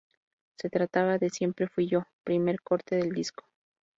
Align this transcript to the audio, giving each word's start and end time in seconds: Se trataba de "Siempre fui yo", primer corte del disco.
Se 0.57 0.67
trataba 0.71 1.19
de 1.19 1.29
"Siempre 1.29 1.67
fui 1.67 1.85
yo", 1.87 2.07
primer 2.23 2.59
corte 2.63 2.95
del 2.95 3.11
disco. 3.13 3.45